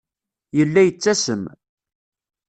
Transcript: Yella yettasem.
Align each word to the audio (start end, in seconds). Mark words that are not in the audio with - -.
Yella 0.57 0.81
yettasem. 0.83 1.43